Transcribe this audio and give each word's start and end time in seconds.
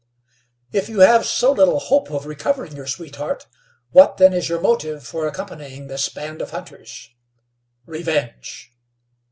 "If 0.71 0.89
you 0.89 1.01
have 1.01 1.27
so 1.27 1.51
little 1.51 1.79
hope 1.79 2.09
of 2.09 2.25
recovering 2.25 2.75
your 2.75 2.87
sweetheart, 2.87 3.45
what 3.91 4.17
then 4.17 4.33
is 4.33 4.49
your 4.49 4.59
motive 4.59 5.03
for 5.05 5.27
accompanying 5.27 5.85
this 5.85 6.09
band 6.09 6.41
of 6.41 6.49
hunters?" 6.49 7.11
"Revenge!" 7.85 8.73